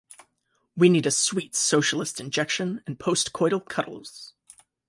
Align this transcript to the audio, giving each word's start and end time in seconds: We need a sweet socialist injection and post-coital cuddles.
We 0.75 0.89
need 0.89 1.05
a 1.05 1.11
sweet 1.11 1.53
socialist 1.55 2.19
injection 2.19 2.81
and 2.87 2.99
post-coital 2.99 3.69
cuddles. 3.69 4.33